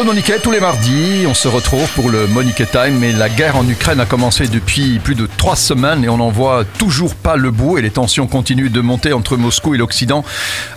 [0.00, 2.98] Claude Moniquet, tous les mardis, on se retrouve pour le Moniquet Time.
[2.98, 6.30] Mais la guerre en Ukraine a commencé depuis plus de trois semaines et on n'en
[6.30, 10.24] voit toujours pas le bout et les tensions continuent de monter entre Moscou et l'Occident.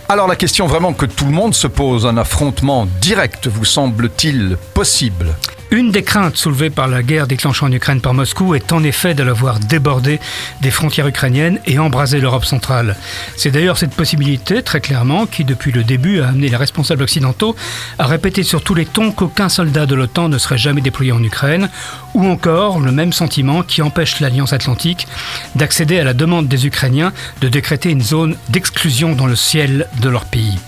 [0.09, 4.57] Alors la question vraiment que tout le monde se pose, un affrontement direct vous semble-t-il
[4.73, 5.27] possible?
[5.73, 9.15] Une des craintes soulevées par la guerre déclenchée en Ukraine par Moscou est en effet
[9.15, 10.19] de l'avoir débordé
[10.61, 12.95] des frontières ukrainiennes et embrasé l'Europe centrale.
[13.37, 17.55] C'est d'ailleurs cette possibilité, très clairement, qui depuis le début a amené les responsables occidentaux
[17.97, 21.23] à répéter sur tous les tons qu'aucun soldat de l'OTAN ne serait jamais déployé en
[21.23, 21.69] Ukraine,
[22.13, 25.07] ou encore le même sentiment qui empêche l'Alliance atlantique
[25.55, 30.09] d'accéder à la demande des Ukrainiens de décréter une zone d'exclusion dans le ciel de
[30.09, 30.59] leur pays.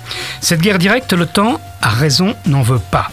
[0.41, 3.11] Cette guerre directe, l'OTAN, a raison, n'en veut pas.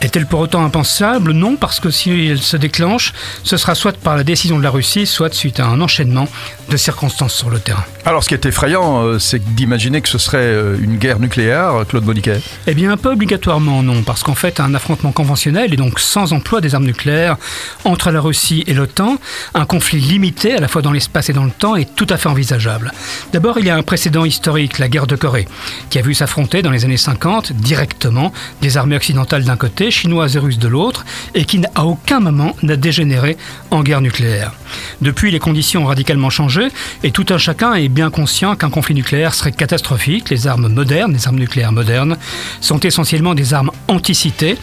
[0.00, 1.32] Est-elle pour autant impensable?
[1.32, 3.12] Non, parce que si elle se déclenche,
[3.42, 6.28] ce sera soit par la décision de la Russie, soit suite à un enchaînement
[6.68, 7.84] de circonstances sur le terrain.
[8.04, 11.84] Alors ce qui est effrayant, euh, c'est d'imaginer que ce serait euh, une guerre nucléaire,
[11.88, 15.98] Claude Boniquet Eh bien, peu obligatoirement non, parce qu'en fait, un affrontement conventionnel et donc
[15.98, 17.36] sans emploi des armes nucléaires
[17.84, 19.16] entre la Russie et l'OTAN,
[19.54, 22.16] un conflit limité à la fois dans l'espace et dans le temps est tout à
[22.16, 22.92] fait envisageable.
[23.32, 25.48] D'abord, il y a un précédent historique, la guerre de Corée,
[25.90, 30.36] qui a vu s'affronter dans les années 50 directement des armées occidentales d'un côté chinoise
[30.36, 33.36] et russe de l'autre, et qui à aucun moment n'a dégénéré
[33.70, 34.52] en guerre nucléaire.
[35.00, 36.68] Depuis, les conditions ont radicalement changé,
[37.02, 40.30] et tout un chacun est bien conscient qu'un conflit nucléaire serait catastrophique.
[40.30, 42.16] Les armes modernes, les armes nucléaires modernes,
[42.60, 44.56] sont essentiellement des armes anticitées,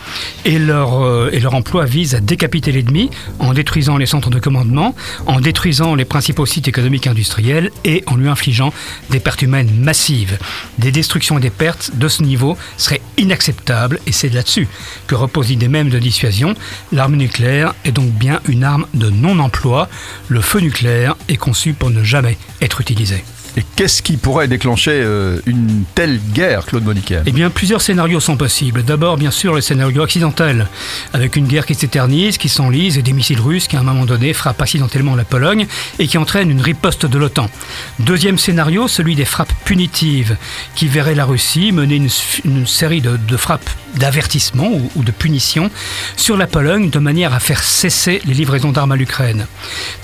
[0.46, 4.40] et leur, euh, et leur emploi vise à décapiter l'ennemi en détruisant les centres de
[4.40, 4.96] commandement,
[5.26, 8.74] en détruisant les principaux sites économiques et industriels, et en lui infligeant
[9.10, 10.38] des pertes humaines massives.
[10.80, 14.68] Des destructions et des pertes de ce niveau seraient inacceptables, et c'est là-dessus
[15.08, 16.56] que repose l'idée même de dissuasion.
[16.92, 19.90] L'arme nucléaire est donc bien une arme de non-emploi.
[20.28, 23.24] Le feu nucléaire est conçu pour ne jamais être utilisé.
[23.58, 28.20] Et qu'est-ce qui pourrait déclencher euh, une telle guerre, Claude Moniquet Eh bien, plusieurs scénarios
[28.20, 28.84] sont possibles.
[28.84, 30.68] D'abord, bien sûr, le scénario occidental,
[31.14, 34.06] avec une guerre qui s'éternise, qui s'enlise, et des missiles russes qui, à un moment
[34.06, 35.68] donné, frappent accidentellement la Pologne
[36.00, 37.50] et qui entraînent une riposte de l'OTAN.
[38.00, 40.36] Deuxième scénario, celui des frappes punitives,
[40.76, 45.72] qui verrait la Russie mener une, série de, frappes d'avertissement ou de punition
[46.18, 49.48] sur la Pologne de manière à faire cesser les livraisons d'armes à l'Ukraine.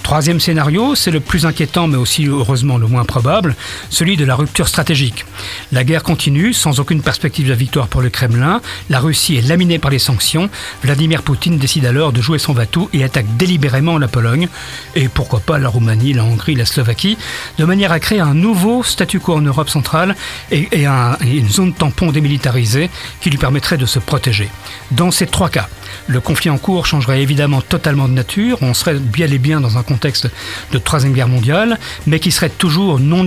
[0.03, 3.40] Troisième scénario, c'est le plus inquiétant mais aussi heureusement le moins probable
[3.89, 5.25] celui de la rupture stratégique.
[5.71, 8.61] La guerre continue sans aucune perspective de victoire pour le Kremlin.
[8.89, 10.49] La Russie est laminée par les sanctions.
[10.83, 14.47] Vladimir Poutine décide alors de jouer son vatou et attaque délibérément la Pologne
[14.95, 17.17] et pourquoi pas la Roumanie, la Hongrie, la Slovaquie,
[17.57, 20.15] de manière à créer un nouveau statu quo en Europe centrale
[20.51, 22.89] et, une zone tampon démilitarisée
[23.21, 24.49] qui lui permettrait de se protéger.
[24.91, 25.69] Dans ces trois cas,
[26.07, 28.57] le conflit en cours changerait évidemment totalement de nature.
[28.61, 30.27] On serait bien et bien dans un contexte
[30.71, 33.23] de Troisième Guerre mondiale, mais qui serait toujours non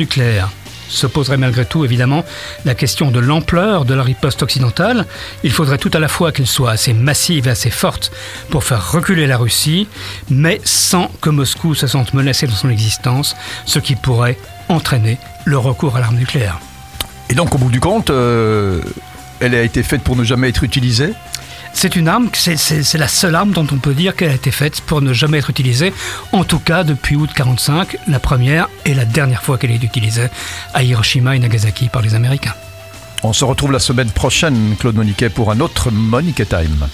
[0.88, 2.24] se poserait malgré tout évidemment
[2.64, 5.06] la question de l'ampleur de la riposte occidentale.
[5.42, 8.12] Il faudrait tout à la fois qu'elle soit assez massive et assez forte
[8.50, 9.88] pour faire reculer la Russie,
[10.30, 14.38] mais sans que Moscou se sente menacé dans son existence, ce qui pourrait
[14.68, 16.58] entraîner le recours à l'arme nucléaire.
[17.30, 18.80] Et donc au bout du compte, euh,
[19.40, 21.12] elle a été faite pour ne jamais être utilisée?
[21.74, 24.80] C'est une arme, c'est la seule arme dont on peut dire qu'elle a été faite
[24.80, 25.92] pour ne jamais être utilisée,
[26.32, 30.28] en tout cas depuis août 45, la première et la dernière fois qu'elle est utilisée
[30.72, 32.54] à Hiroshima et Nagasaki par les Américains.
[33.22, 36.88] On se retrouve la semaine prochaine, Claude Moniquet, pour un autre Moniquet Time.